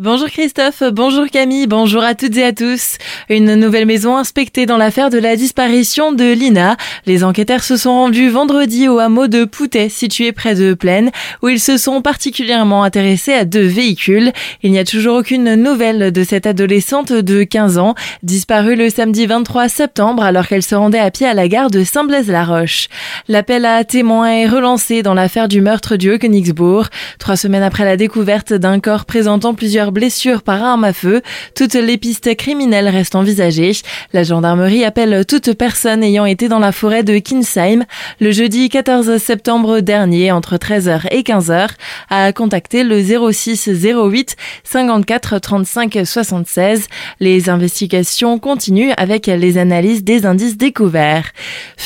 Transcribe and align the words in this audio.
Bonjour 0.00 0.28
Christophe, 0.28 0.84
bonjour 0.92 1.26
Camille, 1.26 1.66
bonjour 1.66 2.04
à 2.04 2.14
toutes 2.14 2.36
et 2.36 2.44
à 2.44 2.52
tous. 2.52 2.98
Une 3.28 3.56
nouvelle 3.56 3.84
maison 3.84 4.16
inspectée 4.16 4.64
dans 4.64 4.76
l'affaire 4.76 5.10
de 5.10 5.18
la 5.18 5.34
disparition 5.34 6.12
de 6.12 6.32
Lina. 6.32 6.76
Les 7.04 7.24
enquêteurs 7.24 7.64
se 7.64 7.76
sont 7.76 7.90
rendus 7.90 8.28
vendredi 8.28 8.86
au 8.86 9.00
hameau 9.00 9.26
de 9.26 9.44
Poutet, 9.44 9.88
situé 9.88 10.30
près 10.30 10.54
de 10.54 10.74
Plaine, 10.74 11.10
où 11.42 11.48
ils 11.48 11.58
se 11.58 11.76
sont 11.76 12.00
particulièrement 12.00 12.84
intéressés 12.84 13.32
à 13.32 13.44
deux 13.44 13.66
véhicules. 13.66 14.30
Il 14.62 14.70
n'y 14.70 14.78
a 14.78 14.84
toujours 14.84 15.16
aucune 15.16 15.56
nouvelle 15.56 16.12
de 16.12 16.22
cette 16.22 16.46
adolescente 16.46 17.12
de 17.12 17.42
15 17.42 17.78
ans, 17.78 17.96
disparue 18.22 18.76
le 18.76 18.90
samedi 18.90 19.26
23 19.26 19.68
septembre 19.68 20.22
alors 20.22 20.46
qu'elle 20.46 20.62
se 20.62 20.76
rendait 20.76 21.00
à 21.00 21.10
pied 21.10 21.26
à 21.26 21.34
la 21.34 21.48
gare 21.48 21.72
de 21.72 21.82
Saint-Blaise-la-Roche. 21.82 22.86
L'appel 23.26 23.64
à 23.64 23.82
témoins 23.82 24.30
est 24.30 24.46
relancé 24.46 25.02
dans 25.02 25.14
l'affaire 25.14 25.48
du 25.48 25.60
meurtre 25.60 25.96
du 25.96 26.16
Königsbourg, 26.20 26.86
trois 27.18 27.36
semaines 27.36 27.64
après 27.64 27.84
la 27.84 27.96
découverte 27.96 28.52
d'un 28.52 28.78
corps 28.78 29.04
présentant 29.04 29.54
plusieurs 29.54 29.87
blessures 29.90 30.42
par 30.42 30.62
arme 30.62 30.84
à 30.84 30.92
feu. 30.92 31.22
Toutes 31.54 31.74
les 31.74 31.98
pistes 31.98 32.36
criminelles 32.36 32.88
restent 32.88 33.14
envisagées. 33.14 33.72
La 34.12 34.22
gendarmerie 34.22 34.84
appelle 34.84 35.24
toute 35.26 35.52
personne 35.54 36.02
ayant 36.02 36.24
été 36.24 36.48
dans 36.48 36.58
la 36.58 36.72
forêt 36.72 37.02
de 37.02 37.18
Kinsheim 37.18 37.84
le 38.20 38.30
jeudi 38.30 38.68
14 38.68 39.18
septembre 39.18 39.80
dernier 39.80 40.32
entre 40.32 40.56
13h 40.56 41.06
et 41.10 41.22
15h 41.22 41.68
à 42.10 42.32
contacter 42.32 42.84
le 42.84 43.02
06 43.02 43.68
08 43.68 44.36
54 44.64 45.38
35 45.38 45.98
76. 46.04 46.86
Les 47.20 47.50
investigations 47.50 48.38
continuent 48.38 48.92
avec 48.96 49.26
les 49.26 49.58
analyses 49.58 50.04
des 50.04 50.26
indices 50.26 50.56
découverts. 50.56 51.32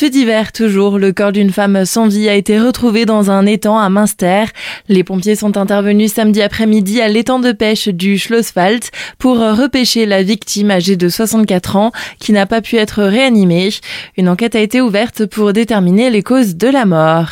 Feu 0.02 0.10
d'hiver 0.10 0.50
toujours, 0.50 0.98
le 0.98 1.12
corps 1.12 1.30
d'une 1.30 1.52
femme 1.52 1.84
sans 1.84 2.08
vie 2.08 2.28
a 2.28 2.34
été 2.34 2.58
retrouvé 2.58 3.06
dans 3.06 3.30
un 3.30 3.46
étang 3.46 3.78
à 3.78 3.88
Münster. 3.88 4.46
Les 4.88 5.04
pompiers 5.04 5.36
sont 5.36 5.56
intervenus 5.56 6.12
samedi 6.12 6.42
après-midi 6.42 7.00
à 7.00 7.06
l'étang 7.06 7.38
de 7.38 7.52
pêche 7.52 7.86
du 7.86 8.18
Schlosswald 8.18 8.82
pour 9.20 9.38
repêcher 9.38 10.04
la 10.04 10.24
victime 10.24 10.72
âgée 10.72 10.96
de 10.96 11.08
64 11.08 11.76
ans 11.76 11.92
qui 12.18 12.32
n'a 12.32 12.46
pas 12.46 12.60
pu 12.60 12.78
être 12.78 13.04
réanimée. 13.04 13.68
Une 14.16 14.28
enquête 14.28 14.56
a 14.56 14.60
été 14.60 14.80
ouverte 14.80 15.24
pour 15.26 15.52
déterminer 15.52 16.10
les 16.10 16.24
causes 16.24 16.56
de 16.56 16.66
la 16.66 16.84
mort. 16.84 17.28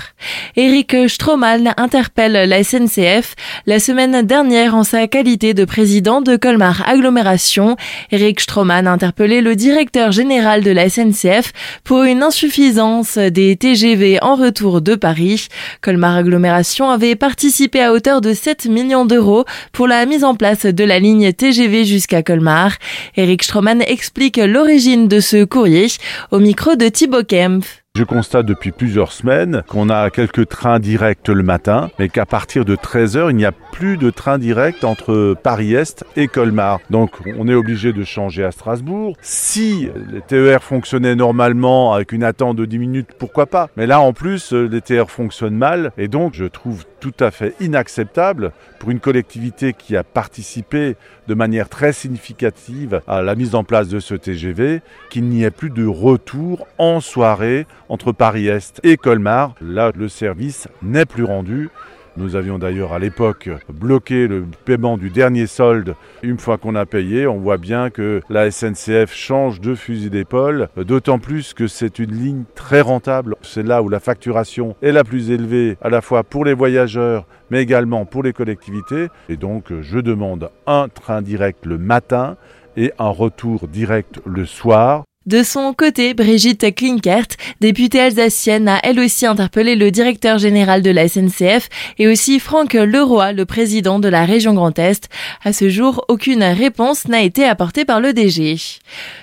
Eric 0.54 0.94
Stroman 1.08 1.74
interpelle 1.76 2.48
la 2.48 2.62
SNCF 2.62 3.34
la 3.66 3.80
semaine 3.80 4.22
dernière 4.22 4.76
en 4.76 4.84
sa 4.84 5.08
qualité 5.08 5.54
de 5.54 5.64
président 5.64 6.20
de 6.20 6.36
Colmar 6.36 6.88
Agglomération. 6.88 7.76
Eric 8.12 8.38
Stroman 8.38 8.86
a 8.86 8.92
interpellé 8.92 9.40
le 9.40 9.56
directeur 9.56 10.12
général 10.12 10.62
de 10.62 10.70
la 10.70 10.88
SNCF 10.88 11.52
pour 11.82 12.04
une 12.04 12.22
insuffisance 12.22 12.59
des 12.60 13.56
TGV 13.56 14.18
en 14.20 14.34
retour 14.34 14.82
de 14.82 14.94
Paris. 14.94 15.48
Colmar 15.80 16.16
Agglomération 16.16 16.90
avait 16.90 17.16
participé 17.16 17.80
à 17.80 17.90
hauteur 17.90 18.20
de 18.20 18.34
7 18.34 18.66
millions 18.66 19.06
d'euros 19.06 19.46
pour 19.72 19.88
la 19.88 20.04
mise 20.04 20.24
en 20.24 20.34
place 20.34 20.66
de 20.66 20.84
la 20.84 20.98
ligne 20.98 21.32
TGV 21.32 21.86
jusqu'à 21.86 22.22
Colmar. 22.22 22.72
Eric 23.16 23.44
Stroman 23.44 23.80
explique 23.80 24.36
l'origine 24.36 25.08
de 25.08 25.20
ce 25.20 25.44
courrier 25.44 25.86
au 26.32 26.38
micro 26.38 26.76
de 26.76 26.88
Thibaut 26.88 27.24
Kempf. 27.24 27.80
Je 28.00 28.06
constate 28.06 28.46
depuis 28.46 28.72
plusieurs 28.72 29.12
semaines 29.12 29.62
qu'on 29.68 29.90
a 29.90 30.08
quelques 30.08 30.48
trains 30.48 30.78
directs 30.78 31.28
le 31.28 31.42
matin, 31.42 31.90
mais 31.98 32.08
qu'à 32.08 32.24
partir 32.24 32.64
de 32.64 32.74
13h, 32.74 33.28
il 33.28 33.36
n'y 33.36 33.44
a 33.44 33.52
plus 33.52 33.98
de 33.98 34.08
train 34.08 34.38
direct 34.38 34.84
entre 34.84 35.36
Paris-Est 35.42 36.06
et 36.16 36.26
Colmar. 36.26 36.80
Donc 36.88 37.10
on 37.36 37.46
est 37.46 37.54
obligé 37.54 37.92
de 37.92 38.02
changer 38.02 38.42
à 38.42 38.52
Strasbourg. 38.52 39.18
Si 39.20 39.90
les 40.10 40.22
TER 40.22 40.62
fonctionnaient 40.62 41.14
normalement 41.14 41.92
avec 41.92 42.12
une 42.12 42.24
attente 42.24 42.56
de 42.56 42.64
10 42.64 42.78
minutes, 42.78 43.08
pourquoi 43.18 43.44
pas? 43.44 43.68
Mais 43.76 43.86
là 43.86 44.00
en 44.00 44.14
plus, 44.14 44.54
les 44.54 44.80
TER 44.80 45.10
fonctionnent 45.10 45.58
mal 45.58 45.92
et 45.98 46.08
donc 46.08 46.32
je 46.32 46.46
trouve 46.46 46.86
tout 47.00 47.14
à 47.20 47.30
fait 47.30 47.54
inacceptable 47.60 48.52
pour 48.78 48.90
une 48.90 49.00
collectivité 49.00 49.72
qui 49.72 49.96
a 49.96 50.04
participé 50.04 50.96
de 51.28 51.34
manière 51.34 51.68
très 51.68 51.92
significative 51.92 53.00
à 53.06 53.22
la 53.22 53.34
mise 53.34 53.54
en 53.54 53.64
place 53.64 53.88
de 53.88 54.00
ce 54.00 54.14
TGV 54.14 54.82
qu'il 55.10 55.24
n'y 55.24 55.44
ait 55.44 55.50
plus 55.50 55.70
de 55.70 55.86
retour 55.86 56.66
en 56.78 57.00
soirée 57.00 57.66
entre 57.90 58.12
Paris-Est 58.12 58.80
et 58.82 58.96
Colmar. 58.96 59.54
Là, 59.60 59.92
le 59.94 60.08
service 60.08 60.68
n'est 60.82 61.04
plus 61.04 61.24
rendu. 61.24 61.68
Nous 62.16 62.34
avions 62.34 62.58
d'ailleurs 62.58 62.92
à 62.92 62.98
l'époque 62.98 63.48
bloqué 63.72 64.26
le 64.26 64.44
paiement 64.64 64.98
du 64.98 65.10
dernier 65.10 65.46
solde 65.46 65.94
une 66.22 66.38
fois 66.38 66.58
qu'on 66.58 66.74
a 66.74 66.84
payé. 66.84 67.26
On 67.26 67.38
voit 67.38 67.56
bien 67.56 67.90
que 67.90 68.20
la 68.28 68.50
SNCF 68.50 69.14
change 69.14 69.60
de 69.60 69.74
fusil 69.74 70.10
d'épaule, 70.10 70.68
d'autant 70.76 71.18
plus 71.18 71.54
que 71.54 71.66
c'est 71.66 71.98
une 71.98 72.12
ligne 72.12 72.44
très 72.54 72.80
rentable. 72.80 73.36
C'est 73.42 73.62
là 73.62 73.82
où 73.82 73.88
la 73.88 74.00
facturation 74.00 74.74
est 74.82 74.92
la 74.92 75.04
plus 75.04 75.30
élevée, 75.30 75.76
à 75.80 75.88
la 75.88 76.00
fois 76.00 76.24
pour 76.24 76.44
les 76.44 76.54
voyageurs, 76.54 77.26
mais 77.50 77.62
également 77.62 78.04
pour 78.06 78.22
les 78.22 78.32
collectivités. 78.32 79.06
Et 79.28 79.36
donc 79.36 79.72
je 79.80 79.98
demande 79.98 80.50
un 80.66 80.88
train 80.88 81.22
direct 81.22 81.64
le 81.64 81.78
matin 81.78 82.36
et 82.76 82.92
un 82.98 83.08
retour 83.10 83.68
direct 83.68 84.20
le 84.26 84.46
soir. 84.46 85.04
De 85.26 85.42
son 85.42 85.74
côté, 85.74 86.14
Brigitte 86.14 86.74
Klinkert, 86.74 87.26
députée 87.60 88.00
alsacienne, 88.00 88.68
a 88.68 88.80
elle 88.82 88.98
aussi 88.98 89.26
interpellé 89.26 89.76
le 89.76 89.90
directeur 89.90 90.38
général 90.38 90.80
de 90.80 90.90
la 90.90 91.08
SNCF 91.08 91.68
et 91.98 92.08
aussi 92.08 92.40
Franck 92.40 92.72
Leroy, 92.72 93.32
le 93.34 93.44
président 93.44 93.98
de 93.98 94.08
la 94.08 94.24
région 94.24 94.54
Grand 94.54 94.78
Est. 94.78 95.10
À 95.44 95.52
ce 95.52 95.68
jour, 95.68 96.06
aucune 96.08 96.42
réponse 96.42 97.06
n'a 97.06 97.20
été 97.20 97.44
apportée 97.44 97.84
par 97.84 98.00
le 98.00 98.14
DG. 98.14 98.56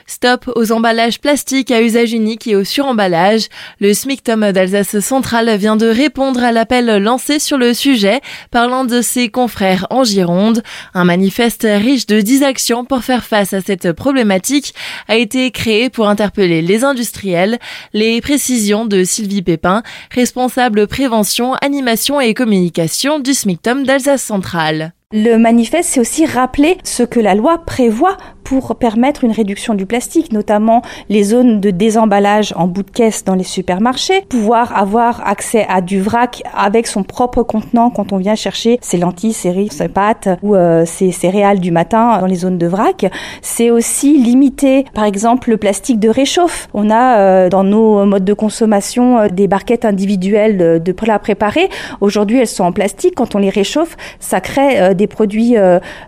Stop 0.05 0.51
aux 0.55 0.71
emballages 0.71 1.19
plastiques 1.19 1.71
à 1.71 1.81
usage 1.81 2.13
unique 2.13 2.45
et 2.45 2.55
au 2.55 2.63
suremballage. 2.63 3.47
Le 3.79 3.95
SMICTOM 3.95 4.51
d'Alsace 4.51 4.99
centrale 4.99 5.57
vient 5.57 5.77
de 5.77 5.87
répondre 5.87 6.43
à 6.43 6.51
l'appel 6.51 6.85
lancé 7.01 7.39
sur 7.39 7.57
le 7.57 7.73
sujet 7.73 8.21
par 8.51 8.69
l'un 8.69 8.85
de 8.85 9.01
ses 9.01 9.29
confrères 9.29 9.87
en 9.89 10.03
Gironde. 10.03 10.61
Un 10.93 11.05
manifeste 11.05 11.67
riche 11.67 12.05
de 12.05 12.21
10 12.21 12.43
actions 12.43 12.85
pour 12.85 13.03
faire 13.03 13.23
face 13.23 13.53
à 13.53 13.61
cette 13.61 13.93
problématique 13.93 14.75
a 15.07 15.15
été 15.15 15.49
créé 15.49 15.86
pour 15.89 16.09
interpeller 16.09 16.61
les 16.61 16.83
industriels. 16.83 17.57
Les 17.93 18.21
précisions 18.21 18.85
de 18.85 19.03
Sylvie 19.03 19.41
Pépin, 19.41 19.83
responsable 20.11 20.87
prévention, 20.87 21.53
animation 21.55 22.19
et 22.21 22.33
communication 22.33 23.19
du 23.19 23.33
SMICTOM 23.33 23.83
d'Alsace 23.83 24.23
Centrale. 24.23 24.93
Le 25.13 25.37
manifeste, 25.37 25.91
c'est 25.93 26.01
aussi 26.01 26.25
rappeler 26.25 26.77
ce 26.83 27.03
que 27.03 27.21
la 27.21 27.33
loi 27.33 27.63
prévoit 27.65 28.17
pour 28.47 28.77
permettre 28.77 29.25
une 29.25 29.33
réduction 29.33 29.73
du 29.73 29.85
plastique, 29.85 30.31
notamment 30.31 30.81
les 31.09 31.23
zones 31.23 31.59
de 31.59 31.69
désemballage 31.69 32.53
en 32.55 32.65
bout 32.65 32.83
de 32.83 32.89
caisse 32.89 33.25
dans 33.25 33.35
les 33.35 33.43
supermarchés, 33.43 34.21
pouvoir 34.29 34.77
avoir 34.77 35.27
accès 35.27 35.65
à 35.67 35.81
du 35.81 35.99
vrac 35.99 36.43
avec 36.55 36.87
son 36.87 37.03
propre 37.03 37.43
contenant 37.43 37.89
quand 37.89 38.13
on 38.13 38.17
vient 38.17 38.35
chercher 38.35 38.79
ses 38.81 38.95
lentilles, 38.95 39.33
ses 39.33 39.51
riz, 39.51 39.67
ses 39.69 39.89
pâtes 39.89 40.29
ou 40.43 40.55
euh, 40.55 40.85
ses 40.85 41.11
céréales 41.11 41.59
du 41.59 41.71
matin 41.71 42.19
dans 42.21 42.25
les 42.25 42.35
zones 42.35 42.57
de 42.57 42.67
vrac. 42.67 43.05
C'est 43.41 43.69
aussi 43.69 44.17
limiter, 44.17 44.85
par 44.93 45.03
exemple, 45.03 45.49
le 45.49 45.57
plastique 45.57 45.99
de 45.99 46.07
réchauffe. 46.07 46.69
On 46.73 46.89
a 46.89 47.17
euh, 47.17 47.49
dans 47.49 47.65
nos 47.65 48.05
modes 48.05 48.25
de 48.25 48.33
consommation 48.33 49.19
euh, 49.19 49.27
des 49.27 49.49
barquettes 49.49 49.83
individuelles 49.83 50.57
de, 50.57 50.77
de 50.77 50.91
plats 50.93 51.19
préparés. 51.19 51.69
Aujourd'hui, 51.99 52.39
elles 52.39 52.47
sont 52.47 52.63
en 52.63 52.71
plastique. 52.71 53.15
Quand 53.15 53.35
on 53.35 53.39
les 53.39 53.49
réchauffe, 53.49 53.97
ça 54.21 54.39
crée 54.39 54.95
des 54.95 55.07
produits 55.07 55.55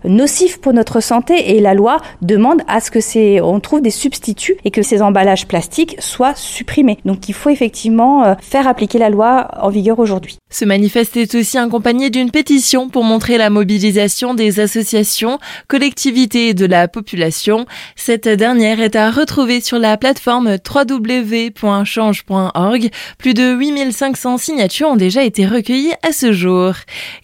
nocifs 0.04 0.60
pour 0.60 0.72
notre 0.72 1.00
santé 1.00 1.56
et 1.56 1.60
la 1.60 1.74
loi 1.74 1.98
demande 2.30 2.62
à 2.68 2.80
ce 2.80 2.90
que 2.90 3.00
c'est, 3.00 3.40
on 3.40 3.60
trouve 3.60 3.80
des 3.82 3.90
substituts 3.90 4.56
et 4.64 4.70
que 4.70 4.82
ces 4.82 5.02
emballages 5.02 5.48
plastiques 5.48 5.96
soient 5.98 6.36
supprimés. 6.36 6.98
Donc 7.04 7.28
il 7.28 7.34
faut 7.34 7.50
effectivement 7.50 8.24
euh, 8.24 8.34
faire 8.40 8.68
appliquer 8.68 8.98
la 8.98 9.10
loi 9.10 9.48
en 9.60 9.68
vigueur 9.68 9.98
aujourd'hui. 9.98 10.38
Ce 10.52 10.64
manifeste 10.64 11.16
est 11.16 11.34
aussi 11.34 11.58
accompagné 11.58 12.10
d'une 12.10 12.30
pétition 12.30 12.88
pour 12.88 13.02
montrer 13.04 13.38
la 13.38 13.50
mobilisation 13.50 14.34
des 14.34 14.60
associations, 14.60 15.38
collectivités 15.68 16.48
et 16.48 16.54
de 16.54 16.66
la 16.66 16.88
population. 16.88 17.66
Cette 17.96 18.28
dernière 18.28 18.80
est 18.80 18.96
à 18.96 19.10
retrouver 19.10 19.60
sur 19.60 19.78
la 19.78 19.96
plateforme 19.96 20.56
www.change.org. 20.74 22.90
Plus 23.18 23.34
de 23.34 23.54
8500 23.54 24.38
signatures 24.38 24.88
ont 24.88 24.96
déjà 24.96 25.22
été 25.24 25.46
recueillies 25.46 25.92
à 26.02 26.12
ce 26.12 26.32
jour. 26.32 26.74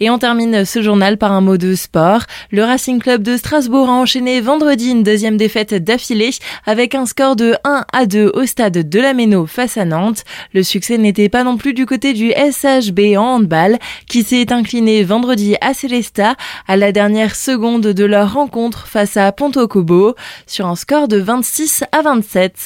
Et 0.00 0.10
on 0.10 0.18
termine 0.18 0.64
ce 0.64 0.82
journal 0.82 1.18
par 1.18 1.30
un 1.32 1.40
mot 1.40 1.56
de 1.56 1.74
sport. 1.74 2.22
Le 2.50 2.64
Racing 2.64 3.00
Club 3.00 3.22
de 3.22 3.36
Strasbourg 3.36 3.88
a 3.88 3.92
enchaîné 3.92 4.40
vendredi 4.40 4.90
deuxième 5.02 5.36
défaite 5.36 5.74
d'affilée 5.74 6.30
avec 6.64 6.94
un 6.94 7.06
score 7.06 7.36
de 7.36 7.54
1 7.64 7.84
à 7.92 8.06
2 8.06 8.32
au 8.34 8.46
stade 8.46 8.88
de 8.88 9.00
la 9.00 9.14
Méno 9.14 9.46
face 9.46 9.76
à 9.76 9.84
Nantes. 9.84 10.24
Le 10.52 10.62
succès 10.62 10.98
n'était 10.98 11.28
pas 11.28 11.44
non 11.44 11.56
plus 11.56 11.74
du 11.74 11.86
côté 11.86 12.12
du 12.12 12.30
SHB 12.30 13.16
en 13.16 13.36
handball 13.36 13.78
qui 14.08 14.22
s'est 14.22 14.52
incliné 14.52 15.04
vendredi 15.04 15.56
à 15.60 15.74
Célesta 15.74 16.34
à 16.66 16.76
la 16.76 16.92
dernière 16.92 17.36
seconde 17.36 17.82
de 17.82 18.04
leur 18.04 18.34
rencontre 18.34 18.86
face 18.86 19.16
à 19.16 19.30
Ponto 19.32 19.66
Cobo 19.68 20.14
sur 20.46 20.66
un 20.66 20.76
score 20.76 21.08
de 21.08 21.18
26 21.18 21.84
à 21.92 22.02
27. 22.02 22.56